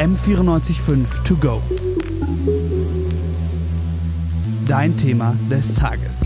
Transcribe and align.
M945 0.00 1.24
To 1.24 1.36
Go. 1.36 1.60
Dein 4.66 4.96
Thema 4.96 5.36
des 5.50 5.74
Tages. 5.74 6.24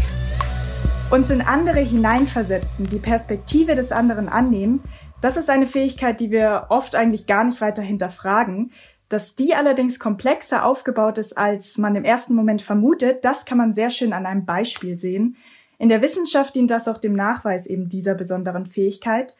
Uns 1.10 1.30
in 1.30 1.42
andere 1.42 1.80
hineinversetzen, 1.80 2.86
die 2.86 3.00
Perspektive 3.00 3.74
des 3.74 3.90
anderen 3.90 4.28
annehmen, 4.28 4.80
das 5.20 5.36
ist 5.36 5.50
eine 5.50 5.66
Fähigkeit, 5.66 6.20
die 6.20 6.30
wir 6.30 6.66
oft 6.68 6.94
eigentlich 6.94 7.26
gar 7.26 7.42
nicht 7.42 7.60
weiter 7.60 7.82
hinterfragen. 7.82 8.70
Dass 9.08 9.34
die 9.34 9.56
allerdings 9.56 9.98
komplexer 9.98 10.64
aufgebaut 10.64 11.18
ist, 11.18 11.36
als 11.36 11.76
man 11.76 11.96
im 11.96 12.04
ersten 12.04 12.36
Moment 12.36 12.62
vermutet, 12.62 13.24
das 13.24 13.44
kann 13.44 13.58
man 13.58 13.74
sehr 13.74 13.90
schön 13.90 14.12
an 14.12 14.24
einem 14.24 14.44
Beispiel 14.44 15.00
sehen. 15.00 15.36
In 15.80 15.88
der 15.88 16.00
Wissenschaft 16.00 16.54
dient 16.54 16.70
das 16.70 16.86
auch 16.86 16.98
dem 16.98 17.14
Nachweis 17.14 17.66
eben 17.66 17.88
dieser 17.88 18.14
besonderen 18.14 18.66
Fähigkeit. 18.66 19.34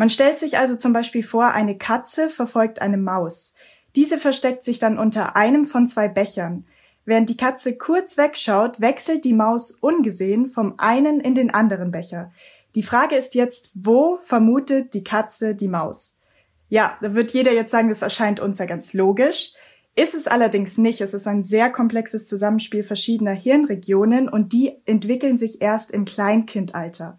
Man 0.00 0.08
stellt 0.08 0.38
sich 0.38 0.56
also 0.56 0.76
zum 0.76 0.94
Beispiel 0.94 1.22
vor, 1.22 1.48
eine 1.48 1.76
Katze 1.76 2.30
verfolgt 2.30 2.80
eine 2.80 2.96
Maus. 2.96 3.52
Diese 3.96 4.16
versteckt 4.16 4.64
sich 4.64 4.78
dann 4.78 4.96
unter 4.96 5.36
einem 5.36 5.66
von 5.66 5.86
zwei 5.86 6.08
Bechern. 6.08 6.64
Während 7.04 7.28
die 7.28 7.36
Katze 7.36 7.76
kurz 7.76 8.16
wegschaut, 8.16 8.80
wechselt 8.80 9.26
die 9.26 9.34
Maus 9.34 9.70
ungesehen 9.72 10.46
vom 10.46 10.72
einen 10.78 11.20
in 11.20 11.34
den 11.34 11.50
anderen 11.52 11.90
Becher. 11.90 12.32
Die 12.74 12.82
Frage 12.82 13.14
ist 13.14 13.34
jetzt, 13.34 13.72
wo 13.74 14.16
vermutet 14.16 14.94
die 14.94 15.04
Katze 15.04 15.54
die 15.54 15.68
Maus? 15.68 16.16
Ja, 16.70 16.96
da 17.02 17.12
wird 17.12 17.32
jeder 17.32 17.52
jetzt 17.52 17.70
sagen, 17.70 17.90
das 17.90 18.00
erscheint 18.00 18.40
uns 18.40 18.58
ja 18.58 18.64
ganz 18.64 18.94
logisch. 18.94 19.52
Ist 19.96 20.14
es 20.14 20.28
allerdings 20.28 20.78
nicht. 20.78 21.02
Es 21.02 21.12
ist 21.12 21.28
ein 21.28 21.42
sehr 21.42 21.68
komplexes 21.68 22.26
Zusammenspiel 22.26 22.84
verschiedener 22.84 23.34
Hirnregionen 23.34 24.30
und 24.30 24.54
die 24.54 24.72
entwickeln 24.86 25.36
sich 25.36 25.60
erst 25.60 25.90
im 25.90 26.06
Kleinkindalter. 26.06 27.18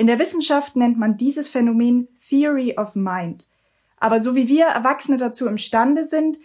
In 0.00 0.06
der 0.06 0.18
Wissenschaft 0.18 0.76
nennt 0.76 0.98
man 0.98 1.18
dieses 1.18 1.50
Phänomen 1.50 2.08
Theory 2.26 2.74
of 2.78 2.94
Mind. 2.94 3.46
Aber 3.98 4.22
so 4.22 4.34
wie 4.34 4.48
wir 4.48 4.64
Erwachsene 4.64 5.18
dazu 5.18 5.46
imstande 5.46 6.06
sind, 6.06 6.38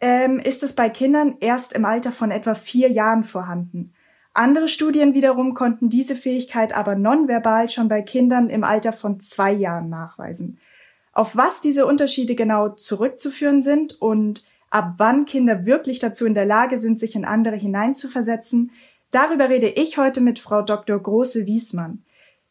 ähm, 0.00 0.40
ist 0.40 0.64
es 0.64 0.72
bei 0.72 0.88
Kindern 0.88 1.36
erst 1.38 1.74
im 1.74 1.84
Alter 1.84 2.10
von 2.10 2.32
etwa 2.32 2.56
vier 2.56 2.90
Jahren 2.90 3.22
vorhanden. 3.22 3.92
Andere 4.34 4.66
Studien 4.66 5.14
wiederum 5.14 5.54
konnten 5.54 5.88
diese 5.88 6.16
Fähigkeit 6.16 6.76
aber 6.76 6.96
nonverbal 6.96 7.68
schon 7.68 7.86
bei 7.86 8.02
Kindern 8.02 8.50
im 8.50 8.64
Alter 8.64 8.92
von 8.92 9.20
zwei 9.20 9.52
Jahren 9.52 9.88
nachweisen. 9.88 10.58
Auf 11.12 11.36
was 11.36 11.60
diese 11.60 11.86
Unterschiede 11.86 12.34
genau 12.34 12.70
zurückzuführen 12.70 13.62
sind 13.62 14.02
und 14.02 14.42
ab 14.70 14.94
wann 14.96 15.24
Kinder 15.24 15.66
wirklich 15.66 16.00
dazu 16.00 16.26
in 16.26 16.34
der 16.34 16.46
Lage 16.46 16.78
sind, 16.78 16.98
sich 16.98 17.14
in 17.14 17.24
andere 17.24 17.54
hineinzuversetzen, 17.54 18.72
darüber 19.12 19.48
rede 19.48 19.68
ich 19.68 19.98
heute 19.98 20.20
mit 20.20 20.40
Frau 20.40 20.62
Dr. 20.62 20.98
Große-Wiesmann. 20.98 22.02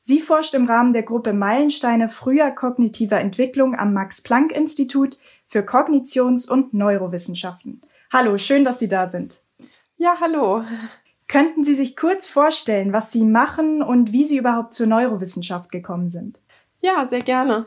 Sie 0.08 0.22
forscht 0.22 0.53
im 0.53 0.69
Rahmen 0.69 0.94
der 0.94 1.03
Gruppe 1.03 1.33
Meilensteine 1.33 2.08
früher 2.08 2.50
kognitiver 2.52 3.19
Entwicklung 3.19 3.75
am 3.75 3.91
Max-Planck-Institut 3.91 5.17
für 5.47 5.63
Kognitions- 5.63 6.50
und 6.50 6.73
Neurowissenschaften. 6.73 7.81
Hallo, 8.13 8.38
schön, 8.38 8.63
dass 8.63 8.80
Sie 8.80 8.88
da 8.88 9.08
sind. 9.08 9.41
Ja, 9.97 10.16
hallo. 10.22 10.63
Könnten 11.28 11.61
Sie 11.61 11.75
sich 11.75 11.97
kurz 11.97 12.25
vorstellen, 12.25 12.94
was 12.94 13.11
Sie 13.11 13.25
machen 13.25 13.81
und 13.81 14.13
wie 14.13 14.25
Sie 14.25 14.38
überhaupt 14.38 14.72
zur 14.72 14.88
Neurowissenschaft 14.88 15.73
gekommen 15.73 16.09
sind? 16.09 16.39
Ja, 16.80 17.05
sehr 17.05 17.19
gerne. 17.19 17.66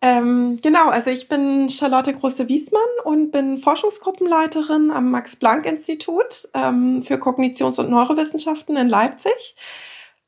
Ähm, 0.00 0.60
genau, 0.62 0.88
also 0.88 1.10
ich 1.10 1.28
bin 1.28 1.68
Charlotte 1.68 2.14
Große-Wiesmann 2.14 2.80
und 3.04 3.32
bin 3.32 3.58
Forschungsgruppenleiterin 3.58 4.90
am 4.90 5.10
Max-Planck-Institut 5.10 6.48
ähm, 6.54 7.02
für 7.02 7.16
Kognitions- 7.16 7.78
und 7.78 7.90
Neurowissenschaften 7.90 8.78
in 8.78 8.88
Leipzig. 8.88 9.56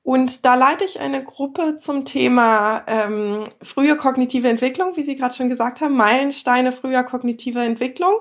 Und 0.04 0.44
da 0.44 0.54
leite 0.54 0.84
ich 0.84 1.00
eine 1.00 1.24
Gruppe 1.24 1.78
zum 1.78 2.04
Thema 2.04 2.84
ähm, 2.86 3.42
frühe 3.62 3.96
kognitive 3.96 4.46
Entwicklung, 4.46 4.96
wie 4.96 5.02
Sie 5.02 5.16
gerade 5.16 5.34
schon 5.34 5.48
gesagt 5.48 5.80
haben, 5.80 5.96
Meilensteine 5.96 6.72
früher 6.72 7.02
kognitive 7.04 7.60
Entwicklung, 7.60 8.12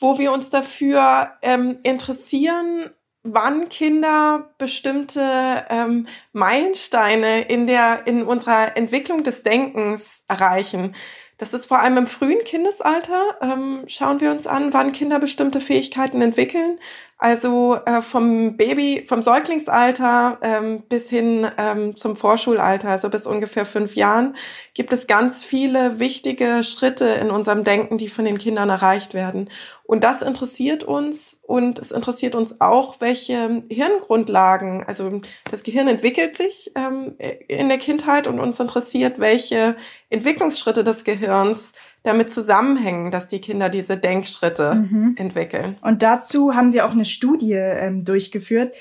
wo 0.00 0.18
wir 0.18 0.32
uns 0.32 0.50
dafür 0.50 1.30
ähm, 1.42 1.78
interessieren, 1.84 2.90
wann 3.22 3.68
Kinder 3.68 4.52
bestimmte 4.58 5.64
ähm, 5.70 6.08
Meilensteine 6.32 7.42
in 7.42 7.68
der 7.68 8.04
in 8.08 8.24
unserer 8.24 8.76
Entwicklung 8.76 9.22
des 9.22 9.44
Denkens 9.44 10.24
erreichen. 10.26 10.96
Das 11.42 11.54
ist 11.54 11.66
vor 11.66 11.80
allem 11.80 11.96
im 11.96 12.06
frühen 12.06 12.38
Kindesalter. 12.44 13.20
Ähm, 13.40 13.82
schauen 13.88 14.20
wir 14.20 14.30
uns 14.30 14.46
an, 14.46 14.72
wann 14.72 14.92
Kinder 14.92 15.18
bestimmte 15.18 15.60
Fähigkeiten 15.60 16.22
entwickeln. 16.22 16.78
Also 17.18 17.78
äh, 17.84 18.00
vom 18.00 18.56
Baby, 18.56 19.04
vom 19.06 19.22
Säuglingsalter 19.22 20.38
ähm, 20.42 20.82
bis 20.88 21.08
hin 21.08 21.48
ähm, 21.56 21.94
zum 21.94 22.16
Vorschulalter, 22.16 22.88
also 22.88 23.08
bis 23.10 23.28
ungefähr 23.28 23.64
fünf 23.64 23.94
Jahren, 23.94 24.34
gibt 24.74 24.92
es 24.92 25.06
ganz 25.06 25.44
viele 25.44 26.00
wichtige 26.00 26.64
Schritte 26.64 27.04
in 27.06 27.30
unserem 27.30 27.62
Denken, 27.62 27.96
die 27.96 28.08
von 28.08 28.24
den 28.24 28.38
Kindern 28.38 28.70
erreicht 28.70 29.14
werden. 29.14 29.50
Und 29.84 30.02
das 30.02 30.22
interessiert 30.22 30.82
uns 30.82 31.40
und 31.42 31.78
es 31.78 31.92
interessiert 31.92 32.34
uns 32.34 32.60
auch, 32.60 33.00
welche 33.00 33.62
Hirngrundlagen, 33.68 34.82
also 34.84 35.20
das 35.50 35.62
Gehirn 35.62 35.86
entwickelt 35.86 36.36
sich 36.36 36.72
ähm, 36.74 37.14
in 37.46 37.68
der 37.68 37.78
Kindheit 37.78 38.26
und 38.26 38.40
uns 38.40 38.58
interessiert, 38.58 39.20
welche 39.20 39.76
Entwicklungsschritte 40.08 40.82
des 40.82 41.04
Gehirns 41.32 41.72
damit 42.02 42.30
zusammenhängen, 42.30 43.10
dass 43.10 43.28
die 43.28 43.40
Kinder 43.40 43.68
diese 43.68 43.96
Denkschritte 43.96 44.74
mhm. 44.74 45.14
entwickeln. 45.16 45.76
Und 45.82 46.02
dazu 46.02 46.54
haben 46.54 46.68
Sie 46.68 46.82
auch 46.82 46.90
eine 46.90 47.04
Studie 47.04 47.52
ähm, 47.52 48.04
durchgeführt. 48.04 48.74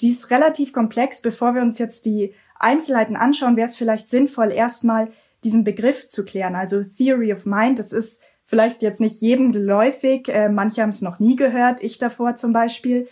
Die 0.00 0.08
ist 0.08 0.30
relativ 0.30 0.72
komplex. 0.72 1.20
Bevor 1.20 1.54
wir 1.54 1.62
uns 1.62 1.78
jetzt 1.78 2.06
die 2.06 2.34
Einzelheiten 2.58 3.16
anschauen, 3.16 3.56
wäre 3.56 3.66
es 3.66 3.76
vielleicht 3.76 4.08
sinnvoll, 4.08 4.50
erstmal 4.52 5.08
diesen 5.44 5.64
Begriff 5.64 6.06
zu 6.06 6.24
klären. 6.24 6.54
Also 6.54 6.82
Theory 6.82 7.32
of 7.32 7.44
Mind, 7.44 7.78
das 7.78 7.92
ist 7.92 8.22
vielleicht 8.44 8.82
jetzt 8.82 9.00
nicht 9.00 9.20
jedem 9.20 9.52
geläufig. 9.52 10.28
Äh, 10.28 10.48
manche 10.48 10.82
haben 10.82 10.90
es 10.90 11.02
noch 11.02 11.18
nie 11.18 11.36
gehört, 11.36 11.82
ich 11.82 11.98
davor 11.98 12.36
zum 12.36 12.52
Beispiel. 12.52 13.08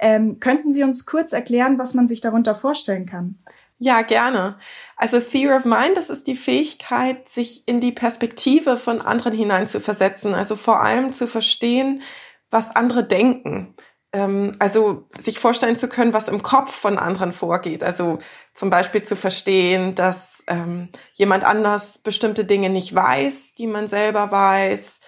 Ähm, 0.00 0.40
könnten 0.40 0.72
Sie 0.72 0.82
uns 0.82 1.06
kurz 1.06 1.32
erklären, 1.32 1.78
was 1.78 1.94
man 1.94 2.08
sich 2.08 2.20
darunter 2.20 2.54
vorstellen 2.54 3.06
kann? 3.06 3.38
Ja, 3.78 4.02
gerne. 4.02 4.56
Also 4.96 5.18
Theory 5.20 5.56
of 5.56 5.64
Mind, 5.64 5.96
das 5.96 6.08
ist 6.08 6.26
die 6.26 6.36
Fähigkeit, 6.36 7.28
sich 7.28 7.66
in 7.66 7.80
die 7.80 7.92
Perspektive 7.92 8.76
von 8.78 9.00
anderen 9.00 9.34
hinein 9.34 9.66
zu 9.66 9.80
versetzen. 9.80 10.32
Also 10.34 10.54
vor 10.54 10.80
allem 10.80 11.12
zu 11.12 11.26
verstehen, 11.26 12.02
was 12.50 12.74
andere 12.76 13.04
denken. 13.04 13.74
Ähm, 14.12 14.52
also 14.60 15.08
sich 15.18 15.40
vorstellen 15.40 15.74
zu 15.76 15.88
können, 15.88 16.12
was 16.12 16.28
im 16.28 16.42
Kopf 16.42 16.72
von 16.72 16.98
anderen 16.98 17.32
vorgeht. 17.32 17.82
Also 17.82 18.18
zum 18.54 18.70
Beispiel 18.70 19.02
zu 19.02 19.16
verstehen, 19.16 19.96
dass 19.96 20.44
ähm, 20.46 20.88
jemand 21.14 21.42
anders 21.44 21.98
bestimmte 21.98 22.44
Dinge 22.44 22.70
nicht 22.70 22.94
weiß, 22.94 23.54
die 23.54 23.66
man 23.66 23.88
selber 23.88 24.30
weiß. 24.30 25.00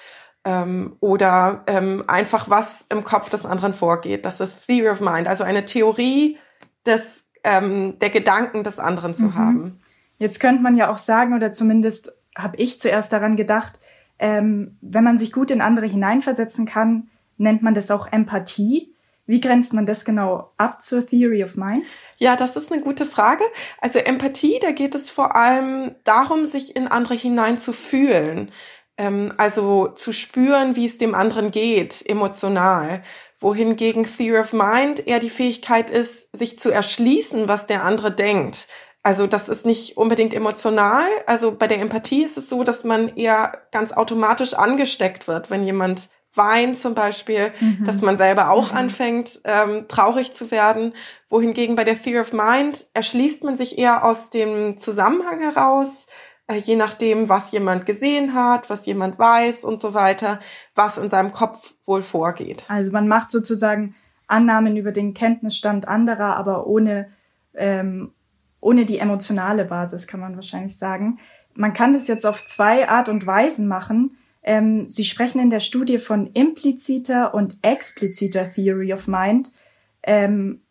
Ähm, 0.44 0.96
oder 1.00 1.64
einfach 2.08 2.50
was 2.50 2.84
im 2.88 3.04
Kopf 3.04 3.30
des 3.30 3.46
anderen 3.46 3.74
vorgeht. 3.74 4.24
Das 4.24 4.40
ist 4.40 4.66
Theory 4.66 4.90
of 4.90 5.00
Mind, 5.00 5.26
also 5.28 5.42
eine 5.44 5.64
Theorie 5.64 6.38
des 6.84 7.25
ähm, 7.46 7.98
der 8.00 8.10
Gedanken 8.10 8.64
des 8.64 8.78
anderen 8.80 9.14
zu 9.14 9.26
mhm. 9.26 9.34
haben. 9.36 9.80
Jetzt 10.18 10.40
könnte 10.40 10.62
man 10.62 10.76
ja 10.76 10.90
auch 10.90 10.98
sagen, 10.98 11.32
oder 11.32 11.52
zumindest 11.52 12.12
habe 12.36 12.58
ich 12.58 12.78
zuerst 12.78 13.12
daran 13.12 13.36
gedacht, 13.36 13.78
ähm, 14.18 14.76
wenn 14.80 15.04
man 15.04 15.16
sich 15.16 15.32
gut 15.32 15.50
in 15.50 15.60
andere 15.60 15.86
hineinversetzen 15.86 16.66
kann, 16.66 17.08
nennt 17.38 17.62
man 17.62 17.74
das 17.74 17.90
auch 17.90 18.10
Empathie. 18.10 18.92
Wie 19.26 19.40
grenzt 19.40 19.74
man 19.74 19.86
das 19.86 20.04
genau 20.04 20.52
ab 20.56 20.82
zur 20.82 21.06
Theory 21.06 21.44
of 21.44 21.56
Mind? 21.56 21.84
Ja, 22.18 22.36
das 22.36 22.56
ist 22.56 22.72
eine 22.72 22.80
gute 22.80 23.06
Frage. 23.06 23.44
Also 23.80 23.98
Empathie, 23.98 24.58
da 24.60 24.72
geht 24.72 24.94
es 24.94 25.10
vor 25.10 25.36
allem 25.36 25.94
darum, 26.04 26.46
sich 26.46 26.74
in 26.74 26.88
andere 26.88 27.14
hineinzufühlen. 27.14 28.50
Ähm, 28.98 29.32
also 29.36 29.88
zu 29.88 30.12
spüren, 30.12 30.76
wie 30.76 30.86
es 30.86 30.98
dem 30.98 31.14
anderen 31.14 31.50
geht, 31.50 32.04
emotional 32.06 33.02
wohingegen 33.38 34.04
Theory 34.04 34.40
of 34.40 34.52
Mind 34.52 35.06
eher 35.06 35.20
die 35.20 35.30
Fähigkeit 35.30 35.90
ist, 35.90 36.34
sich 36.34 36.58
zu 36.58 36.70
erschließen, 36.70 37.48
was 37.48 37.66
der 37.66 37.84
andere 37.84 38.10
denkt. 38.10 38.68
Also 39.02 39.26
das 39.26 39.48
ist 39.48 39.66
nicht 39.66 39.96
unbedingt 39.96 40.34
emotional. 40.34 41.06
Also 41.26 41.52
bei 41.52 41.66
der 41.66 41.80
Empathie 41.80 42.24
ist 42.24 42.38
es 42.38 42.48
so, 42.48 42.64
dass 42.64 42.82
man 42.82 43.14
eher 43.14 43.62
ganz 43.70 43.92
automatisch 43.92 44.54
angesteckt 44.54 45.28
wird, 45.28 45.50
wenn 45.50 45.64
jemand 45.64 46.08
weint 46.34 46.76
zum 46.76 46.94
Beispiel, 46.94 47.52
mhm. 47.60 47.84
dass 47.84 48.02
man 48.02 48.16
selber 48.16 48.50
auch 48.50 48.72
mhm. 48.72 48.78
anfängt, 48.78 49.40
ähm, 49.44 49.86
traurig 49.88 50.34
zu 50.34 50.50
werden. 50.50 50.92
Wohingegen 51.28 51.76
bei 51.76 51.84
der 51.84 52.00
Theory 52.00 52.20
of 52.20 52.32
Mind 52.32 52.86
erschließt 52.94 53.44
man 53.44 53.56
sich 53.56 53.78
eher 53.78 54.04
aus 54.04 54.30
dem 54.30 54.76
Zusammenhang 54.76 55.40
heraus, 55.40 56.06
je 56.54 56.76
nachdem, 56.76 57.28
was 57.28 57.50
jemand 57.50 57.86
gesehen 57.86 58.34
hat, 58.34 58.70
was 58.70 58.86
jemand 58.86 59.18
weiß 59.18 59.64
und 59.64 59.80
so 59.80 59.94
weiter, 59.94 60.38
was 60.74 60.96
in 60.98 61.08
seinem 61.08 61.32
Kopf 61.32 61.74
wohl 61.84 62.02
vorgeht. 62.02 62.64
Also 62.68 62.92
man 62.92 63.08
macht 63.08 63.30
sozusagen 63.30 63.94
Annahmen 64.28 64.76
über 64.76 64.92
den 64.92 65.14
Kenntnisstand 65.14 65.88
anderer, 65.88 66.36
aber 66.36 66.66
ohne, 66.66 67.08
ähm, 67.54 68.12
ohne 68.60 68.84
die 68.84 68.98
emotionale 68.98 69.64
Basis, 69.64 70.06
kann 70.06 70.20
man 70.20 70.36
wahrscheinlich 70.36 70.76
sagen. 70.76 71.18
Man 71.54 71.72
kann 71.72 71.92
das 71.92 72.06
jetzt 72.06 72.26
auf 72.26 72.44
zwei 72.44 72.88
Art 72.88 73.08
und 73.08 73.26
Weisen 73.26 73.66
machen. 73.66 74.16
Ähm, 74.42 74.86
Sie 74.86 75.04
sprechen 75.04 75.40
in 75.40 75.50
der 75.50 75.60
Studie 75.60 75.98
von 75.98 76.28
impliziter 76.32 77.34
und 77.34 77.58
expliziter 77.62 78.50
Theory 78.50 78.92
of 78.92 79.08
Mind. 79.08 79.52
Ähm, 80.02 80.62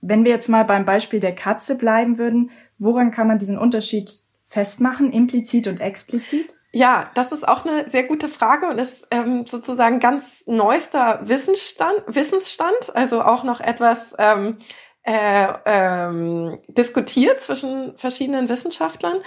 wenn 0.00 0.24
wir 0.24 0.32
jetzt 0.32 0.48
mal 0.48 0.64
beim 0.64 0.84
Beispiel 0.84 1.20
der 1.20 1.34
Katze 1.34 1.76
bleiben 1.76 2.18
würden, 2.18 2.50
woran 2.78 3.10
kann 3.10 3.28
man 3.28 3.38
diesen 3.38 3.58
Unterschied 3.58 4.10
festmachen, 4.50 5.12
implizit 5.12 5.68
und 5.68 5.80
explizit? 5.80 6.56
Ja, 6.72 7.10
das 7.14 7.32
ist 7.32 7.48
auch 7.48 7.64
eine 7.64 7.88
sehr 7.88 8.04
gute 8.04 8.28
Frage 8.28 8.66
und 8.66 8.78
ist 8.78 9.06
ähm, 9.10 9.46
sozusagen 9.46 9.98
ganz 9.98 10.44
neuester 10.46 11.20
Wissensstand, 11.24 12.02
Wissensstand, 12.06 12.94
also 12.94 13.22
auch 13.22 13.42
noch 13.42 13.60
etwas 13.60 14.14
ähm, 14.18 14.58
äh, 15.02 15.48
ähm, 15.64 16.58
diskutiert 16.68 17.40
zwischen 17.40 17.96
verschiedenen 17.96 18.48
Wissenschaftlern. 18.48 19.18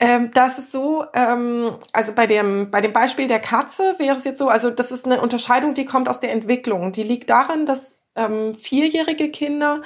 Ähm, 0.00 0.32
das 0.34 0.58
ist 0.58 0.72
so, 0.72 1.04
ähm, 1.14 1.76
also 1.92 2.12
bei 2.12 2.26
dem, 2.26 2.70
bei 2.70 2.80
dem 2.80 2.92
Beispiel 2.92 3.28
der 3.28 3.40
Katze 3.40 3.94
wäre 3.98 4.16
es 4.16 4.24
jetzt 4.24 4.38
so, 4.38 4.48
also 4.48 4.70
das 4.70 4.90
ist 4.90 5.06
eine 5.06 5.20
Unterscheidung, 5.20 5.74
die 5.74 5.84
kommt 5.84 6.08
aus 6.08 6.20
der 6.20 6.32
Entwicklung. 6.32 6.92
Die 6.92 7.04
liegt 7.04 7.30
darin, 7.30 7.66
dass 7.66 8.00
ähm, 8.16 8.54
vierjährige 8.56 9.30
Kinder 9.30 9.80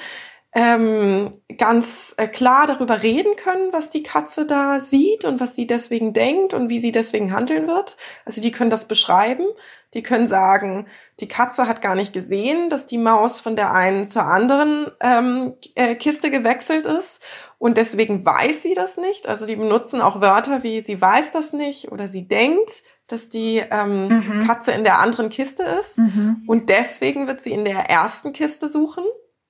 ähm, 0.57 1.39
ganz 1.59 2.15
äh, 2.17 2.27
klar 2.27 2.65
darüber 2.65 3.03
reden 3.03 3.35
können, 3.35 3.71
was 3.73 3.91
die 3.91 4.01
Katze 4.01 4.47
da 4.47 4.79
sieht 4.79 5.23
und 5.23 5.39
was 5.39 5.55
sie 5.55 5.67
deswegen 5.67 6.13
denkt 6.13 6.55
und 6.55 6.67
wie 6.67 6.79
sie 6.79 6.91
deswegen 6.91 7.31
handeln 7.31 7.67
wird. 7.67 7.95
Also 8.25 8.41
die 8.41 8.49
können 8.49 8.71
das 8.71 8.85
beschreiben. 8.85 9.45
Die 9.93 10.01
können 10.01 10.25
sagen, 10.25 10.87
die 11.19 11.27
Katze 11.27 11.67
hat 11.67 11.83
gar 11.83 11.93
nicht 11.93 12.11
gesehen, 12.11 12.71
dass 12.71 12.87
die 12.87 12.97
Maus 12.97 13.39
von 13.39 13.55
der 13.55 13.71
einen 13.71 14.07
zur 14.07 14.23
anderen 14.23 14.87
ähm, 14.99 15.53
äh, 15.75 15.93
Kiste 15.93 16.31
gewechselt 16.31 16.87
ist 16.87 17.23
und 17.59 17.77
deswegen 17.77 18.25
weiß 18.25 18.63
sie 18.63 18.73
das 18.73 18.97
nicht. 18.97 19.27
Also 19.27 19.45
die 19.45 19.57
benutzen 19.57 20.01
auch 20.01 20.21
Wörter 20.21 20.63
wie 20.63 20.81
sie 20.81 20.99
weiß 20.99 21.29
das 21.31 21.53
nicht 21.53 21.91
oder 21.91 22.09
sie 22.09 22.27
denkt, 22.27 22.81
dass 23.07 23.29
die 23.29 23.61
ähm, 23.69 24.07
mhm. 24.07 24.47
Katze 24.47 24.71
in 24.71 24.83
der 24.83 24.99
anderen 24.99 25.29
Kiste 25.29 25.61
ist 25.79 25.99
mhm. 25.99 26.41
und 26.47 26.69
deswegen 26.69 27.27
wird 27.27 27.41
sie 27.41 27.51
in 27.51 27.63
der 27.63 27.91
ersten 27.91 28.33
Kiste 28.33 28.69
suchen 28.69 29.03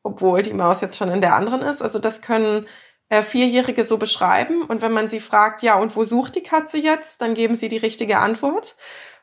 obwohl 0.07 0.41
die 0.41 0.53
Maus 0.53 0.81
jetzt 0.81 0.97
schon 0.97 1.11
in 1.11 1.21
der 1.21 1.35
anderen 1.35 1.61
ist. 1.61 1.81
Also 1.81 1.99
das 1.99 2.21
können 2.21 2.65
äh, 3.09 3.21
Vierjährige 3.21 3.83
so 3.83 3.97
beschreiben. 3.97 4.63
Und 4.63 4.81
wenn 4.81 4.93
man 4.93 5.07
sie 5.07 5.19
fragt, 5.19 5.61
ja, 5.61 5.75
und 5.75 5.95
wo 5.95 6.05
sucht 6.05 6.35
die 6.35 6.43
Katze 6.43 6.77
jetzt, 6.77 7.21
dann 7.21 7.33
geben 7.33 7.55
sie 7.55 7.67
die 7.67 7.77
richtige 7.77 8.19
Antwort. 8.19 8.75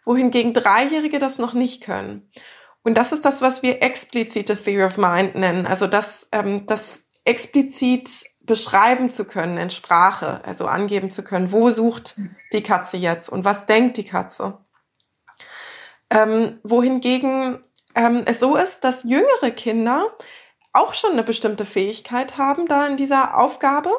Wohingegen 0.05 0.53
Dreijährige 0.53 1.19
das 1.19 1.39
noch 1.39 1.55
nicht 1.55 1.83
können. 1.83 2.31
Und 2.83 2.99
das 2.99 3.13
ist 3.13 3.25
das, 3.25 3.41
was 3.41 3.63
wir 3.63 3.83
explizite 3.83 4.57
Theory 4.57 4.85
of 4.85 4.99
Mind 4.99 5.35
nennen. 5.35 5.67
Also 5.67 5.87
das, 5.87 6.29
ähm, 6.33 6.67
das 6.67 7.07
explizit 7.25 8.27
beschreiben 8.41 9.11
zu 9.11 9.25
können 9.25 9.57
in 9.57 9.71
Sprache, 9.71 10.43
also 10.45 10.67
angeben 10.67 11.11
zu 11.11 11.25
können, 11.25 11.51
wo 11.51 11.71
sucht 11.71 12.17
die 12.53 12.63
Katze 12.63 12.99
jetzt 12.99 13.31
und 13.31 13.47
was 13.47 13.65
denkt 13.65 13.97
die 13.97 14.05
Katze. 14.05 14.59
Ähm, 16.11 16.61
wohingegen 16.63 17.65
ähm, 17.95 18.23
es 18.27 18.41
so 18.41 18.57
ist, 18.57 18.85
dass 18.85 19.05
jüngere 19.05 19.51
Kinder 19.51 20.07
auch 20.75 20.93
schon 20.93 21.13
eine 21.13 21.23
bestimmte 21.23 21.65
Fähigkeit 21.65 22.37
haben 22.37 22.67
da 22.67 22.87
in 22.87 22.97
dieser 22.97 23.39
Aufgabe, 23.39 23.91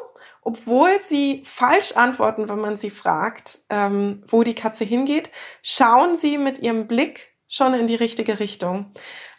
obwohl 0.42 0.90
sie 1.00 1.42
falsch 1.44 1.92
antworten, 1.92 2.48
wenn 2.48 2.60
man 2.60 2.76
sie 2.76 2.90
fragt, 2.90 3.60
ähm, 3.70 4.22
wo 4.28 4.42
die 4.42 4.54
Katze 4.54 4.84
hingeht, 4.84 5.30
schauen 5.62 6.16
sie 6.16 6.38
mit 6.38 6.58
ihrem 6.58 6.86
Blick 6.86 7.34
schon 7.48 7.74
in 7.74 7.86
die 7.86 7.94
richtige 7.94 8.38
Richtung. 8.40 8.92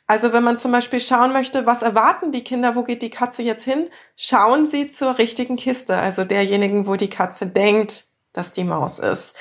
Also 0.07 0.33
wenn 0.33 0.43
man 0.43 0.57
zum 0.57 0.71
Beispiel 0.71 0.99
schauen 0.99 1.31
möchte, 1.33 1.65
was 1.65 1.83
erwarten 1.83 2.31
die 2.31 2.43
Kinder, 2.43 2.75
wo 2.75 2.83
geht 2.83 3.01
die 3.01 3.09
Katze 3.09 3.43
jetzt 3.43 3.65
hin, 3.65 3.89
schauen 4.15 4.65
sie 4.65 4.87
zur 4.87 5.17
richtigen 5.17 5.57
Kiste, 5.57 5.97
also 5.97 6.23
derjenigen, 6.23 6.87
wo 6.87 6.95
die 6.95 7.09
Katze 7.09 7.45
denkt, 7.45 8.05
dass 8.33 8.53
die 8.53 8.63
Maus 8.63 8.99
ist. 8.99 9.35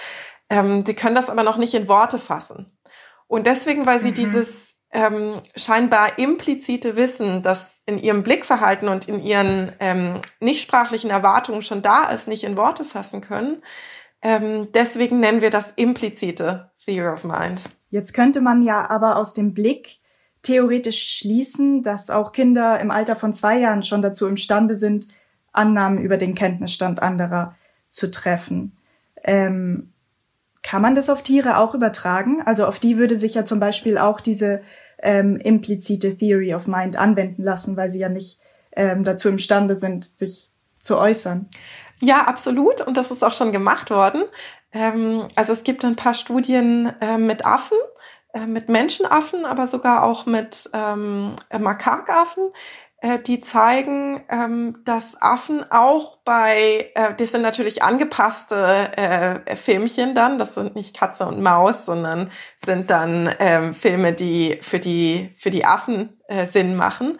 Ähm, 0.50 0.84
sie 0.84 0.94
können 0.94 1.14
das 1.14 1.30
aber 1.30 1.44
noch 1.44 1.56
nicht 1.56 1.74
in 1.74 1.88
Worte 1.88 2.18
fassen. 2.18 2.76
Und 3.28 3.46
deswegen, 3.46 3.86
weil 3.86 4.00
sie 4.00 4.10
mhm. 4.10 4.14
dieses 4.14 4.75
ähm, 4.96 5.42
scheinbar 5.54 6.18
implizite 6.18 6.96
Wissen, 6.96 7.42
das 7.42 7.82
in 7.84 7.98
ihrem 7.98 8.22
Blickverhalten 8.22 8.88
und 8.88 9.06
in 9.06 9.22
ihren 9.22 9.70
ähm, 9.78 10.14
nichtsprachlichen 10.40 11.10
Erwartungen 11.10 11.60
schon 11.60 11.82
da 11.82 12.04
ist, 12.04 12.28
nicht 12.28 12.44
in 12.44 12.56
Worte 12.56 12.82
fassen 12.82 13.20
können. 13.20 13.62
Ähm, 14.22 14.68
deswegen 14.72 15.20
nennen 15.20 15.42
wir 15.42 15.50
das 15.50 15.72
implizite 15.72 16.70
Theory 16.82 17.12
of 17.12 17.24
Mind. 17.24 17.60
Jetzt 17.90 18.14
könnte 18.14 18.40
man 18.40 18.62
ja 18.62 18.88
aber 18.88 19.16
aus 19.16 19.34
dem 19.34 19.52
Blick 19.52 19.98
theoretisch 20.40 21.18
schließen, 21.18 21.82
dass 21.82 22.08
auch 22.08 22.32
Kinder 22.32 22.80
im 22.80 22.90
Alter 22.90 23.16
von 23.16 23.34
zwei 23.34 23.58
Jahren 23.58 23.82
schon 23.82 24.00
dazu 24.00 24.26
imstande 24.26 24.76
sind, 24.76 25.08
Annahmen 25.52 25.98
über 25.98 26.16
den 26.16 26.34
Kenntnisstand 26.34 27.02
anderer 27.02 27.54
zu 27.90 28.10
treffen. 28.10 28.78
Ähm, 29.22 29.92
kann 30.62 30.80
man 30.80 30.94
das 30.94 31.10
auf 31.10 31.22
Tiere 31.22 31.58
auch 31.58 31.74
übertragen? 31.74 32.40
Also 32.46 32.64
auf 32.64 32.78
die 32.78 32.96
würde 32.96 33.14
sich 33.14 33.34
ja 33.34 33.44
zum 33.44 33.60
Beispiel 33.60 33.98
auch 33.98 34.20
diese 34.20 34.62
ähm, 34.98 35.36
implizite 35.36 36.16
Theory 36.16 36.54
of 36.54 36.66
Mind 36.66 36.96
anwenden 36.96 37.42
lassen, 37.42 37.76
weil 37.76 37.90
sie 37.90 38.00
ja 38.00 38.08
nicht 38.08 38.40
ähm, 38.72 39.04
dazu 39.04 39.28
imstande 39.28 39.74
sind, 39.74 40.04
sich 40.04 40.50
zu 40.80 40.98
äußern. 40.98 41.48
Ja, 42.00 42.24
absolut. 42.26 42.80
Und 42.82 42.96
das 42.96 43.10
ist 43.10 43.24
auch 43.24 43.32
schon 43.32 43.52
gemacht 43.52 43.90
worden. 43.90 44.24
Ähm, 44.72 45.26
also 45.34 45.52
es 45.52 45.62
gibt 45.64 45.84
ein 45.84 45.96
paar 45.96 46.14
Studien 46.14 46.92
äh, 47.00 47.18
mit 47.18 47.44
Affen, 47.44 47.78
äh, 48.34 48.46
mit 48.46 48.68
Menschenaffen, 48.68 49.44
aber 49.44 49.66
sogar 49.66 50.02
auch 50.02 50.26
mit 50.26 50.68
ähm, 50.72 51.36
Makakaffen, 51.58 52.50
die 53.26 53.40
zeigen, 53.40 54.22
ähm, 54.28 54.78
dass 54.84 55.20
Affen 55.20 55.64
auch 55.70 56.18
bei, 56.18 56.90
äh, 56.94 57.14
das 57.14 57.32
sind 57.32 57.42
natürlich 57.42 57.82
angepasste 57.82 58.96
äh, 58.96 59.56
Filmchen 59.56 60.14
dann, 60.14 60.38
das 60.38 60.54
sind 60.54 60.74
nicht 60.74 60.96
Katze 60.96 61.26
und 61.26 61.40
Maus, 61.40 61.86
sondern 61.86 62.30
sind 62.56 62.90
dann 62.90 63.34
ähm, 63.38 63.74
Filme, 63.74 64.12
die 64.12 64.58
für 64.60 64.78
die, 64.78 65.30
für 65.36 65.50
die 65.50 65.64
Affen 65.64 66.20
äh, 66.28 66.46
Sinn 66.46 66.76
machen, 66.76 67.18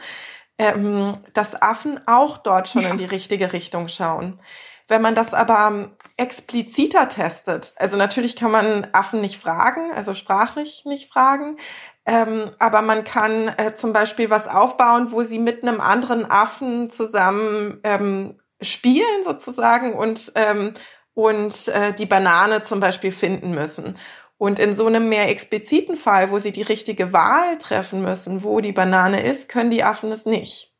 ähm, 0.58 1.16
dass 1.34 1.60
Affen 1.60 2.00
auch 2.06 2.38
dort 2.38 2.68
schon 2.68 2.82
ja. 2.82 2.90
in 2.90 2.98
die 2.98 3.04
richtige 3.04 3.52
Richtung 3.52 3.88
schauen. 3.88 4.40
Wenn 4.88 5.02
man 5.02 5.16
das 5.16 5.34
aber 5.34 5.90
expliziter 6.16 7.08
testet, 7.08 7.74
also 7.76 7.96
natürlich 7.96 8.36
kann 8.36 8.52
man 8.52 8.86
Affen 8.92 9.20
nicht 9.20 9.40
fragen, 9.40 9.92
also 9.92 10.14
sprachlich 10.14 10.84
nicht 10.84 11.10
fragen, 11.10 11.56
ähm, 12.04 12.52
aber 12.60 12.82
man 12.82 13.02
kann 13.02 13.48
äh, 13.48 13.74
zum 13.74 13.92
Beispiel 13.92 14.30
was 14.30 14.46
aufbauen, 14.46 15.10
wo 15.10 15.24
sie 15.24 15.40
mit 15.40 15.62
einem 15.62 15.80
anderen 15.80 16.30
Affen 16.30 16.88
zusammen 16.90 17.80
ähm, 17.82 18.38
spielen 18.60 19.24
sozusagen 19.24 19.94
und, 19.94 20.32
ähm, 20.36 20.74
und 21.14 21.66
äh, 21.68 21.92
die 21.92 22.06
Banane 22.06 22.62
zum 22.62 22.78
Beispiel 22.78 23.10
finden 23.10 23.50
müssen. 23.50 23.98
Und 24.38 24.58
in 24.60 24.72
so 24.74 24.86
einem 24.86 25.08
mehr 25.08 25.28
expliziten 25.30 25.96
Fall, 25.96 26.30
wo 26.30 26.38
sie 26.38 26.52
die 26.52 26.62
richtige 26.62 27.12
Wahl 27.12 27.58
treffen 27.58 28.02
müssen, 28.02 28.44
wo 28.44 28.60
die 28.60 28.72
Banane 28.72 29.22
ist, 29.26 29.48
können 29.48 29.70
die 29.70 29.82
Affen 29.82 30.12
es 30.12 30.26
nicht 30.26 30.75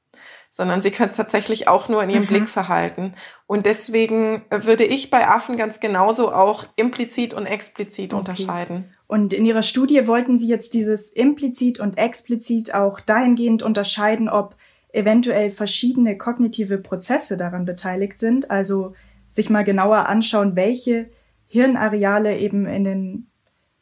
sondern 0.56 0.81
sie 0.81 0.91
können 0.91 1.11
es 1.11 1.17
tatsächlich 1.17 1.69
auch 1.69 1.91
nur 1.91 2.03
in 2.03 2.08
ihrem 2.08 2.23
mhm. 2.23 2.29
Blick 2.29 2.49
verhalten. 2.49 3.12
Und 3.47 3.67
deswegen 3.67 4.41
würde 4.49 4.85
ich 4.85 5.11
bei 5.11 5.29
Affen 5.29 5.58
ganz 5.58 5.81
genauso 5.81 6.32
auch 6.32 6.64
implizit 6.76 7.35
und 7.35 7.44
explizit 7.44 8.14
okay. 8.14 8.19
unterscheiden. 8.19 8.85
Und 9.06 9.34
in 9.34 9.44
Ihrer 9.44 9.63
Studie 9.63 10.06
wollten 10.06 10.39
Sie 10.39 10.48
jetzt 10.48 10.72
dieses 10.72 11.10
implizit 11.10 11.79
und 11.79 11.98
explizit 11.98 12.72
auch 12.72 13.01
dahingehend 13.01 13.63
unterscheiden, 13.63 14.31
ob 14.31 14.56
eventuell 14.94 15.51
verschiedene 15.51 16.17
kognitive 16.17 16.79
Prozesse 16.79 17.36
daran 17.36 17.67
beteiligt 17.67 18.19
sind, 18.19 18.51
also 18.51 18.94
sich 19.29 19.51
mal 19.51 19.63
genauer 19.63 20.06
anschauen, 20.06 20.56
welche 20.56 21.10
Hirnareale 21.48 22.39
eben 22.39 22.65
in 22.65 22.84
den 22.84 23.27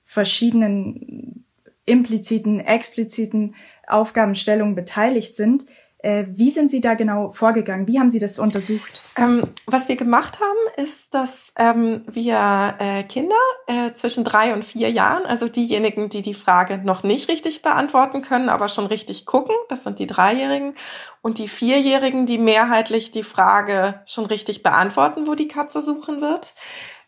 verschiedenen 0.03 1.45
impliziten, 1.87 2.59
expliziten 2.59 3.55
Aufgabenstellungen 3.87 4.75
beteiligt 4.75 5.37
sind. 5.37 5.67
Äh, 6.05 6.27
wie 6.29 6.51
sind 6.51 6.71
Sie 6.71 6.83
da 6.83 6.93
genau 6.93 7.31
vorgegangen? 7.31 7.89
Wie 7.89 7.99
haben 7.99 8.11
Sie 8.11 8.19
das 8.19 8.39
untersucht? 8.39 9.01
Ähm, 9.17 9.43
was 9.65 9.89
wir 9.89 9.97
gemacht 9.97 10.39
haben, 10.39 10.85
ist, 10.85 11.15
dass 11.15 11.55
ähm, 11.57 12.05
wir 12.07 12.75
äh, 12.79 13.05
Kinder 13.05 13.37
äh, 13.67 13.95
zwischen 13.95 14.23
drei 14.23 14.53
und 14.53 14.67
vier 14.67 14.91
Jahren, 14.91 15.25
also 15.25 15.49
diejenigen, 15.49 16.11
die 16.11 16.21
die 16.21 16.35
Frage 16.35 16.77
noch 16.77 17.05
nicht 17.05 17.31
richtig 17.31 17.63
beantworten 17.63 18.21
können, 18.21 18.51
aber 18.51 18.69
schon 18.69 18.85
richtig 18.85 19.25
gucken, 19.25 19.55
das 19.71 19.83
sind 19.83 19.99
die 19.99 20.07
Dreijährigen, 20.07 20.75
und 21.23 21.39
die 21.39 21.49
Vierjährigen, 21.49 22.27
die 22.27 22.37
mehrheitlich 22.37 23.11
die 23.11 23.23
Frage 23.23 24.03
schon 24.05 24.27
richtig 24.27 24.63
beantworten, 24.63 25.27
wo 25.27 25.35
die 25.35 25.49
Katze 25.49 25.81
suchen 25.81 26.21
wird. 26.21 26.53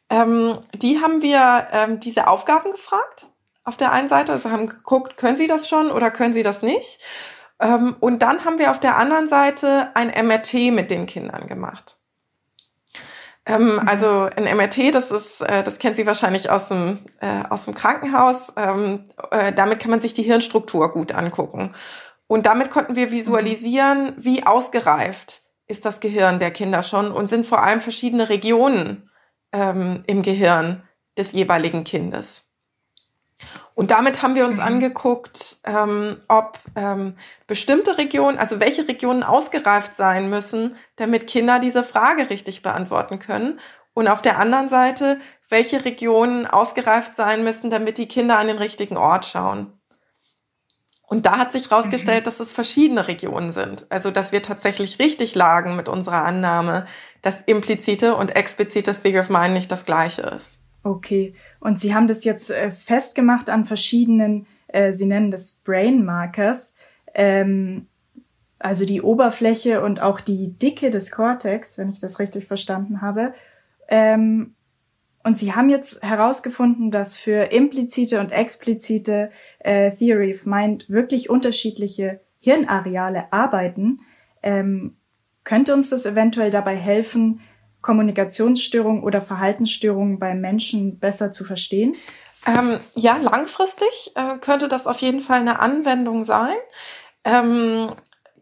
Ähm, 0.08 0.58
die 0.74 1.02
haben 1.02 1.20
wir 1.20 1.68
ähm, 1.70 2.00
diese 2.00 2.28
Aufgaben 2.28 2.70
gefragt. 2.70 3.26
Auf 3.62 3.76
der 3.76 3.92
einen 3.92 4.08
Seite, 4.08 4.32
also 4.32 4.50
haben 4.50 4.68
geguckt, 4.68 5.18
können 5.18 5.36
Sie 5.36 5.48
das 5.48 5.68
schon 5.68 5.90
oder 5.90 6.10
können 6.10 6.32
Sie 6.32 6.42
das 6.42 6.62
nicht? 6.62 7.00
Ähm, 7.60 7.96
und 8.00 8.20
dann 8.22 8.44
haben 8.44 8.58
wir 8.58 8.70
auf 8.70 8.80
der 8.80 8.96
anderen 8.96 9.28
Seite 9.28 9.90
ein 9.94 10.08
MRT 10.08 10.72
mit 10.72 10.90
den 10.90 11.06
Kindern 11.06 11.46
gemacht. 11.46 11.98
Ähm, 13.46 13.74
mhm. 13.74 13.88
Also 13.88 14.28
ein 14.36 14.44
MRT, 14.56 14.92
das 14.92 15.10
ist, 15.10 15.40
äh, 15.40 15.62
das 15.62 15.78
kennt 15.78 15.96
Sie 15.96 16.06
wahrscheinlich 16.06 16.50
aus 16.50 16.68
dem, 16.68 16.98
äh, 17.20 17.44
aus 17.48 17.64
dem 17.64 17.74
Krankenhaus. 17.74 18.52
Ähm, 18.56 19.04
äh, 19.30 19.52
damit 19.52 19.78
kann 19.78 19.90
man 19.90 20.00
sich 20.00 20.14
die 20.14 20.22
Hirnstruktur 20.22 20.92
gut 20.92 21.12
angucken. 21.12 21.74
Und 22.26 22.46
damit 22.46 22.70
konnten 22.70 22.96
wir 22.96 23.12
visualisieren, 23.12 24.12
wie 24.16 24.44
ausgereift 24.44 25.42
ist 25.68 25.84
das 25.84 26.00
Gehirn 26.00 26.40
der 26.40 26.50
Kinder 26.50 26.82
schon 26.82 27.12
und 27.12 27.28
sind 27.28 27.46
vor 27.46 27.62
allem 27.62 27.80
verschiedene 27.80 28.28
Regionen 28.28 29.10
im 29.52 30.22
Gehirn 30.22 30.82
des 31.16 31.32
jeweiligen 31.32 31.84
Kindes. 31.84 32.45
Und 33.74 33.90
damit 33.90 34.22
haben 34.22 34.34
wir 34.34 34.46
uns 34.46 34.56
mhm. 34.56 34.62
angeguckt, 34.62 35.58
ähm, 35.64 36.20
ob 36.28 36.58
ähm, 36.76 37.14
bestimmte 37.46 37.98
Regionen, 37.98 38.38
also 38.38 38.58
welche 38.60 38.88
Regionen 38.88 39.22
ausgereift 39.22 39.94
sein 39.94 40.30
müssen, 40.30 40.76
damit 40.96 41.26
Kinder 41.26 41.58
diese 41.58 41.84
Frage 41.84 42.30
richtig 42.30 42.62
beantworten 42.62 43.18
können. 43.18 43.60
und 43.92 44.08
auf 44.08 44.20
der 44.20 44.38
anderen 44.38 44.68
Seite, 44.68 45.20
welche 45.48 45.84
Regionen 45.84 46.46
ausgereift 46.46 47.14
sein 47.14 47.44
müssen, 47.44 47.70
damit 47.70 47.96
die 47.98 48.08
Kinder 48.08 48.38
an 48.38 48.46
den 48.46 48.58
richtigen 48.58 48.96
Ort 48.96 49.24
schauen. 49.24 49.72
Und 51.08 51.24
da 51.24 51.38
hat 51.38 51.52
sich 51.52 51.70
herausgestellt, 51.70 52.22
mhm. 52.22 52.24
dass 52.24 52.40
es 52.40 52.52
verschiedene 52.52 53.06
Regionen 53.06 53.52
sind. 53.52 53.86
Also, 53.90 54.10
dass 54.10 54.32
wir 54.32 54.42
tatsächlich 54.42 54.98
richtig 54.98 55.34
lagen 55.34 55.76
mit 55.76 55.88
unserer 55.88 56.24
Annahme, 56.24 56.86
dass 57.22 57.40
implizite 57.40 58.16
und 58.16 58.34
explizite 58.34 58.94
Theory 58.94 59.20
of 59.20 59.28
Mind 59.28 59.54
nicht 59.54 59.70
das 59.70 59.84
gleiche 59.84 60.22
ist. 60.22 60.60
Okay. 60.86 61.34
Und 61.58 61.80
Sie 61.80 61.96
haben 61.96 62.06
das 62.06 62.22
jetzt 62.22 62.52
äh, 62.52 62.70
festgemacht 62.70 63.50
an 63.50 63.64
verschiedenen, 63.64 64.46
äh, 64.68 64.92
Sie 64.92 65.06
nennen 65.06 65.32
das 65.32 65.50
Brain 65.50 66.04
Markers. 66.04 66.74
Ähm, 67.12 67.88
also 68.60 68.84
die 68.84 69.02
Oberfläche 69.02 69.82
und 69.82 70.00
auch 70.00 70.20
die 70.20 70.56
Dicke 70.56 70.90
des 70.90 71.10
Cortex, 71.10 71.76
wenn 71.76 71.88
ich 71.88 71.98
das 71.98 72.20
richtig 72.20 72.46
verstanden 72.46 73.02
habe. 73.02 73.32
Ähm, 73.88 74.54
und 75.24 75.36
sie 75.36 75.54
haben 75.54 75.70
jetzt 75.70 76.04
herausgefunden, 76.04 76.92
dass 76.92 77.16
für 77.16 77.50
implizite 77.50 78.20
und 78.20 78.30
explizite 78.30 79.30
äh, 79.58 79.90
Theory 79.90 80.32
of 80.32 80.46
Mind 80.46 80.88
wirklich 80.88 81.28
unterschiedliche 81.28 82.20
Hirnareale 82.38 83.32
arbeiten. 83.32 84.02
Ähm, 84.40 84.96
könnte 85.42 85.74
uns 85.74 85.90
das 85.90 86.06
eventuell 86.06 86.50
dabei 86.50 86.76
helfen, 86.76 87.40
Kommunikationsstörungen 87.86 89.04
oder 89.04 89.22
Verhaltensstörungen 89.22 90.18
bei 90.18 90.34
Menschen 90.34 90.98
besser 90.98 91.30
zu 91.30 91.44
verstehen? 91.44 91.94
Ähm, 92.46 92.78
ja, 92.94 93.16
langfristig 93.16 94.12
äh, 94.16 94.38
könnte 94.38 94.68
das 94.68 94.86
auf 94.86 94.98
jeden 94.98 95.20
Fall 95.20 95.40
eine 95.40 95.60
Anwendung 95.60 96.24
sein. 96.24 96.56
Ähm, 97.24 97.90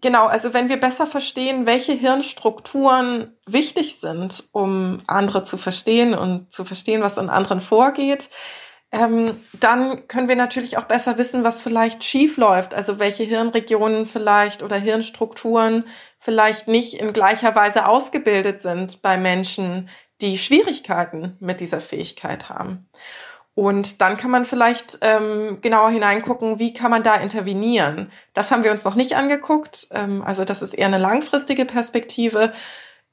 Genau, 0.05 0.27
also 0.27 0.53
wenn 0.53 0.69
wir 0.69 0.79
besser 0.79 1.07
verstehen, 1.07 1.65
welche 1.65 1.95
Hirnstrukturen 1.95 3.39
wichtig 3.47 4.01
sind, 4.01 4.45
um 4.53 5.01
andere 5.07 5.45
zu 5.45 5.57
verstehen 5.57 6.15
und 6.15 6.53
zu 6.53 6.67
verstehen, 6.67 7.01
was 7.01 7.17
in 7.17 7.31
anderen 7.31 7.63
vorgeht, 7.63 8.29
ähm, 8.95 9.33
dann 9.59 10.07
können 10.07 10.29
wir 10.29 10.37
natürlich 10.37 10.79
auch 10.79 10.85
besser 10.85 11.19
wissen, 11.19 11.43
was 11.43 11.63
vielleicht 11.63 12.05
schief 12.05 12.37
läuft. 12.37 12.75
Also 12.75 13.01
welche 13.01 13.25
Hirnregionen 13.25 14.07
vielleicht 14.07 14.63
oder 14.63 14.77
Hirnstrukturen 14.77 15.85
vielleicht 16.21 16.69
nicht 16.69 16.95
in 16.95 17.13
gleicher 17.13 17.57
Weise 17.57 17.89
ausgebildet 17.89 18.61
sind 18.61 19.03
bei 19.03 19.17
Menschen, 19.17 19.89
die 20.21 20.39
Schwierigkeiten 20.39 21.37
mit 21.41 21.61
dieser 21.61 21.81
Fähigkeit 21.81 22.49
haben. 22.49 22.89
Und 23.57 24.01
dann 24.01 24.17
kann 24.17 24.31
man 24.31 24.45
vielleicht 24.45 24.99
ähm, 25.01 25.59
genauer 25.61 25.91
hineingucken, 25.91 26.61
wie 26.61 26.73
kann 26.73 26.91
man 26.93 27.03
da 27.03 27.17
intervenieren. 27.17 28.13
Das 28.33 28.53
haben 28.53 28.63
wir 28.63 28.71
uns 28.71 28.85
noch 28.85 28.95
nicht 28.95 29.17
angeguckt. 29.17 29.89
Ähm, 29.91 30.23
also 30.23 30.45
das 30.45 30.63
ist 30.63 30.75
eher 30.75 30.87
eine 30.87 30.99
langfristige 30.99 31.65
Perspektive. 31.65 32.53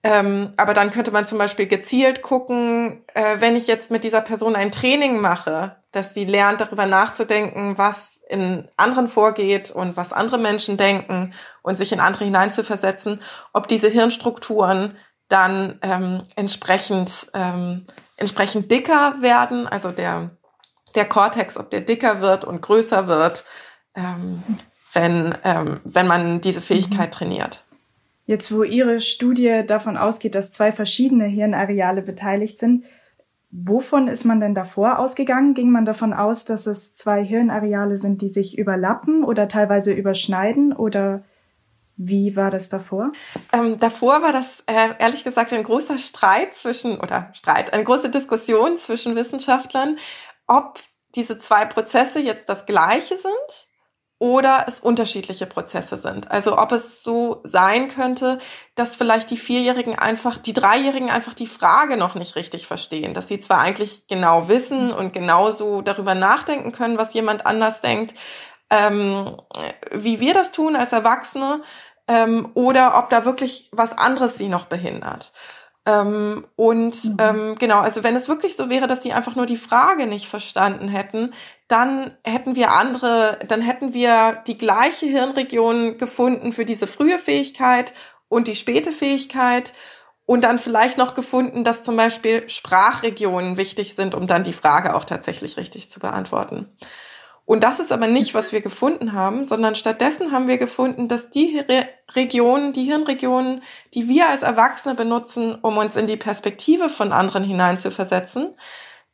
Ähm, 0.03 0.53
aber 0.57 0.73
dann 0.73 0.89
könnte 0.89 1.11
man 1.11 1.27
zum 1.27 1.37
Beispiel 1.37 1.67
gezielt 1.67 2.23
gucken, 2.23 3.05
äh, 3.13 3.35
wenn 3.39 3.55
ich 3.55 3.67
jetzt 3.67 3.91
mit 3.91 4.03
dieser 4.03 4.21
Person 4.21 4.55
ein 4.55 4.71
Training 4.71 5.21
mache, 5.21 5.75
dass 5.91 6.15
sie 6.15 6.25
lernt, 6.25 6.59
darüber 6.59 6.87
nachzudenken, 6.87 7.77
was 7.77 8.19
in 8.27 8.67
anderen 8.77 9.07
vorgeht 9.07 9.69
und 9.69 9.97
was 9.97 10.11
andere 10.11 10.39
Menschen 10.39 10.77
denken 10.77 11.33
und 11.61 11.77
sich 11.77 11.91
in 11.91 11.99
andere 11.99 12.23
hineinzuversetzen, 12.25 13.21
ob 13.53 13.67
diese 13.67 13.89
Hirnstrukturen 13.89 14.97
dann 15.27 15.77
ähm, 15.81 16.23
entsprechend, 16.35 17.29
ähm, 17.33 17.85
entsprechend 18.17 18.71
dicker 18.71 19.15
werden, 19.19 19.67
also 19.67 19.91
der, 19.91 20.31
der 20.95 21.07
Cortex, 21.07 21.57
ob 21.57 21.69
der 21.69 21.81
dicker 21.81 22.21
wird 22.21 22.43
und 22.43 22.61
größer 22.61 23.07
wird, 23.07 23.45
ähm, 23.95 24.43
wenn, 24.93 25.37
ähm, 25.43 25.79
wenn 25.83 26.07
man 26.07 26.41
diese 26.41 26.61
Fähigkeit 26.61 27.09
mhm. 27.09 27.15
trainiert. 27.15 27.63
Jetzt, 28.31 28.55
wo 28.55 28.63
Ihre 28.63 29.01
Studie 29.01 29.63
davon 29.67 29.97
ausgeht, 29.97 30.35
dass 30.35 30.53
zwei 30.53 30.71
verschiedene 30.71 31.25
Hirnareale 31.25 32.01
beteiligt 32.01 32.59
sind, 32.59 32.85
wovon 33.49 34.07
ist 34.07 34.23
man 34.23 34.39
denn 34.39 34.55
davor 34.55 34.99
ausgegangen? 34.99 35.53
Ging 35.53 35.69
man 35.69 35.83
davon 35.83 36.13
aus, 36.13 36.45
dass 36.45 36.65
es 36.65 36.95
zwei 36.95 37.25
Hirnareale 37.25 37.97
sind, 37.97 38.21
die 38.21 38.29
sich 38.29 38.57
überlappen 38.57 39.25
oder 39.25 39.49
teilweise 39.49 39.91
überschneiden? 39.91 40.71
Oder 40.71 41.25
wie 41.97 42.37
war 42.37 42.51
das 42.51 42.69
davor? 42.69 43.11
Ähm, 43.51 43.77
davor 43.79 44.21
war 44.21 44.31
das 44.31 44.63
äh, 44.65 44.91
ehrlich 44.97 45.25
gesagt 45.25 45.51
ein 45.51 45.63
großer 45.63 45.97
Streit 45.97 46.55
zwischen, 46.55 47.01
oder 47.01 47.31
Streit, 47.33 47.73
eine 47.73 47.83
große 47.83 48.11
Diskussion 48.11 48.77
zwischen 48.77 49.17
Wissenschaftlern, 49.17 49.97
ob 50.47 50.79
diese 51.15 51.37
zwei 51.37 51.65
Prozesse 51.65 52.21
jetzt 52.21 52.47
das 52.47 52.65
gleiche 52.65 53.17
sind 53.17 53.70
oder 54.21 54.65
es 54.67 54.79
unterschiedliche 54.79 55.47
Prozesse 55.47 55.97
sind. 55.97 56.29
Also 56.29 56.59
ob 56.59 56.71
es 56.73 57.01
so 57.03 57.41
sein 57.43 57.89
könnte, 57.89 58.37
dass 58.75 58.95
vielleicht 58.95 59.31
die 59.31 59.37
Vierjährigen 59.37 59.97
einfach, 59.97 60.37
die 60.37 60.53
Dreijährigen 60.53 61.09
einfach 61.09 61.33
die 61.33 61.47
Frage 61.47 61.97
noch 61.97 62.13
nicht 62.13 62.35
richtig 62.35 62.67
verstehen, 62.67 63.15
dass 63.15 63.27
sie 63.27 63.39
zwar 63.39 63.61
eigentlich 63.61 64.05
genau 64.05 64.47
wissen 64.47 64.93
und 64.93 65.11
genauso 65.11 65.81
darüber 65.81 66.13
nachdenken 66.13 66.71
können, 66.71 66.99
was 66.99 67.15
jemand 67.15 67.47
anders 67.47 67.81
denkt, 67.81 68.13
ähm, 68.69 69.37
wie 69.89 70.19
wir 70.19 70.35
das 70.35 70.51
tun 70.51 70.75
als 70.75 70.93
Erwachsene, 70.93 71.63
ähm, 72.07 72.51
oder 72.53 72.99
ob 72.99 73.09
da 73.09 73.25
wirklich 73.25 73.69
was 73.71 73.97
anderes 73.97 74.37
sie 74.37 74.49
noch 74.49 74.65
behindert. 74.65 75.33
Ähm, 75.85 76.45
und 76.55 77.03
mhm. 77.05 77.17
ähm, 77.19 77.55
genau, 77.57 77.79
also 77.79 78.03
wenn 78.03 78.15
es 78.15 78.29
wirklich 78.29 78.55
so 78.55 78.69
wäre, 78.69 78.87
dass 78.87 79.01
sie 79.01 79.13
einfach 79.13 79.35
nur 79.35 79.47
die 79.47 79.57
Frage 79.57 80.05
nicht 80.05 80.27
verstanden 80.27 80.87
hätten, 80.87 81.33
dann 81.67 82.11
hätten 82.23 82.55
wir 82.55 82.71
andere, 82.71 83.39
dann 83.47 83.61
hätten 83.61 83.93
wir 83.93 84.43
die 84.45 84.57
gleiche 84.57 85.07
Hirnregion 85.07 85.97
gefunden 85.97 86.53
für 86.53 86.65
diese 86.65 86.85
frühe 86.85 87.17
Fähigkeit 87.17 87.93
und 88.29 88.47
die 88.47 88.55
späte 88.55 88.91
Fähigkeit 88.91 89.73
und 90.25 90.43
dann 90.43 90.59
vielleicht 90.59 90.97
noch 90.97 91.15
gefunden, 91.15 91.63
dass 91.63 91.83
zum 91.83 91.97
Beispiel 91.97 92.47
Sprachregionen 92.47 93.57
wichtig 93.57 93.95
sind, 93.95 94.13
um 94.13 94.27
dann 94.27 94.43
die 94.43 94.53
Frage 94.53 94.95
auch 94.95 95.03
tatsächlich 95.03 95.57
richtig 95.57 95.89
zu 95.89 95.99
beantworten. 95.99 96.69
Und 97.51 97.65
das 97.65 97.81
ist 97.81 97.91
aber 97.91 98.07
nicht, 98.07 98.33
was 98.33 98.53
wir 98.53 98.61
gefunden 98.61 99.11
haben, 99.11 99.43
sondern 99.43 99.75
stattdessen 99.75 100.31
haben 100.31 100.47
wir 100.47 100.57
gefunden, 100.57 101.09
dass 101.09 101.29
die 101.29 101.59
Re 101.59 101.85
Regionen, 102.15 102.71
die 102.71 102.85
Hirnregionen, 102.85 103.61
die 103.93 104.07
wir 104.07 104.29
als 104.29 104.41
Erwachsene 104.41 104.95
benutzen, 104.95 105.55
um 105.55 105.75
uns 105.75 105.97
in 105.97 106.07
die 106.07 106.15
Perspektive 106.15 106.87
von 106.87 107.11
anderen 107.11 107.43
hineinzuversetzen, 107.43 108.55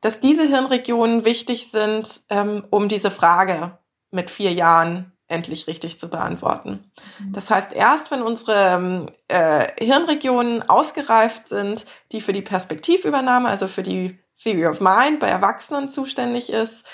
dass 0.01 0.20
diese 0.20 0.48
Hirnregionen 0.48 1.25
wichtig 1.25 1.72
sind, 1.72 2.22
ähm, 2.29 2.63
um 2.70 2.88
diese 2.89 3.10
Frage 3.10 3.79
mit 4.12 4.29
vier 4.29 4.53
Jahren 4.53 5.13
endlich 5.27 5.65
richtig 5.65 6.00
zu 6.00 6.08
beantworten. 6.08 6.91
Mhm. 7.17 7.34
Das 7.34 7.50
heißt, 7.50 7.74
erst 7.74 8.12
wenn 8.12 8.22
unsere 8.22 8.75
ähm, 8.75 9.06
äh, 9.29 9.84
Hirnregionen 9.84 10.62
ausgereift 10.70 11.48
sind, 11.48 11.88
die 12.12 12.22
für 12.22 12.34
die 12.34 12.44
Perspektivübernahme, 12.44 13.50
also 13.50 13.67
für 13.67 13.82
die 13.82 14.20
Theory 14.44 14.67
of 14.67 14.79
Mind 14.79 15.20
bei 15.20 15.27
Erwachsenen 15.27 15.89
zuständig 15.89 16.51
ist, 16.51 16.86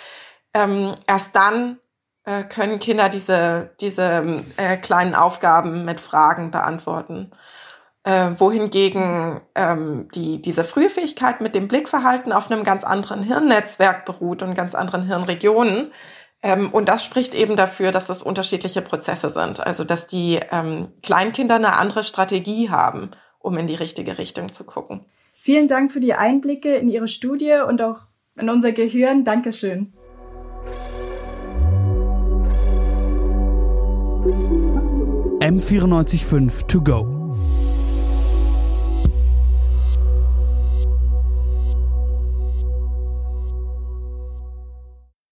ähm, 0.53 0.93
erst 1.07 1.36
dann 1.36 1.79
äh, 2.25 2.43
können 2.43 2.79
Kinder 2.79 3.10
diese, 3.10 3.72
diese 3.81 4.43
äh, 4.57 4.77
kleinen 4.77 5.15
Aufgaben 5.15 5.86
mit 5.86 6.00
Fragen 6.00 6.51
beantworten. 6.51 7.31
Äh, 8.05 8.31
wohingegen 8.38 9.39
ähm, 9.55 10.10
die, 10.13 10.41
diese 10.41 10.65
frühe 10.65 10.89
Fähigkeit 10.89 11.39
mit 11.39 11.55
dem 11.55 11.69
Blickverhalten 11.69 12.33
auf 12.33 12.51
einem 12.51 12.65
ganz 12.65 12.83
anderen 12.83 13.24
Hirnnetzwerk 13.24 14.03
beruht 14.03 14.43
und 14.43 14.55
ganz 14.55 14.75
anderen 14.75 15.03
Hirnregionen. 15.03 15.89
Ähm, 16.41 16.69
und 16.72 16.89
das 16.89 17.05
spricht 17.05 17.33
eben 17.33 17.55
dafür, 17.55 17.93
dass 17.93 18.07
das 18.07 18.22
unterschiedliche 18.22 18.81
Prozesse 18.81 19.29
sind. 19.29 19.65
Also 19.65 19.86
dass 19.86 20.05
die 20.05 20.39
ähm, 20.51 20.89
Kleinkinder 21.01 21.55
eine 21.55 21.77
andere 21.77 22.03
Strategie 22.03 22.69
haben, 22.69 23.12
um 23.39 23.57
in 23.57 23.67
die 23.67 23.75
richtige 23.75 24.17
Richtung 24.17 24.51
zu 24.51 24.65
gucken. 24.65 25.05
Vielen 25.39 25.69
Dank 25.69 25.93
für 25.93 26.01
die 26.01 26.13
Einblicke 26.13 26.75
in 26.75 26.89
Ihre 26.89 27.07
Studie 27.07 27.62
und 27.65 27.81
auch 27.81 28.01
in 28.36 28.50
unser 28.50 28.74
Gehirn. 28.74 29.24
Dankeschön. 29.24 29.93
M945 35.53 36.67
To 36.67 36.81
Go. 36.81 37.23